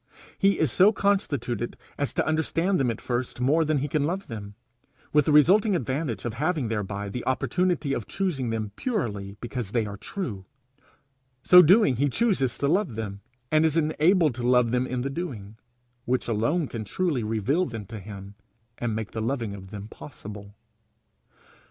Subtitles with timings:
[0.35, 4.25] He is so constituted as to understand them at first more than he can love
[4.29, 4.55] them,
[5.13, 9.85] with the resulting advantage of having thereby the opportunity of choosing them purely because they
[9.85, 10.45] are true;
[11.43, 15.09] so doing he chooses to love them, and is enabled to love them in the
[15.11, 15.55] doing,
[16.05, 18.33] which alone can truly reveal them to him,
[18.79, 20.55] and make the loving of them possible.